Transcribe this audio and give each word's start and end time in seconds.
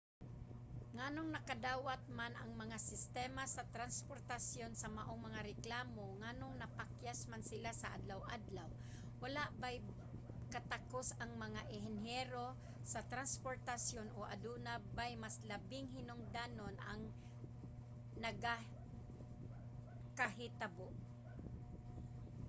nganong 0.97 1.29
nakadawat 1.35 2.01
man 2.17 2.33
ang 2.37 2.51
mga 2.61 2.77
sistema 2.89 3.43
sa 3.55 3.63
transportasyon 3.75 4.71
sa 4.75 4.87
maong 4.97 5.21
mga 5.27 5.39
reklamo 5.51 6.03
nganong 6.21 6.55
napakyas 6.61 7.19
man 7.29 7.43
sila 7.51 7.71
sa 7.81 7.87
adlaw-adlaw? 7.97 8.69
walay 9.21 9.51
bay 9.61 9.75
katakos 10.53 11.07
ang 11.21 11.31
mga 11.45 11.61
enhinyero 11.77 12.45
sa 12.91 12.99
transportasyon? 13.13 14.07
o 14.17 14.19
adunay 14.33 14.79
bay 14.97 15.11
mas 15.23 15.35
labing 15.51 15.87
hinungdanon 15.95 16.75
ang 16.91 17.01
nagakahitabo? 18.25 20.87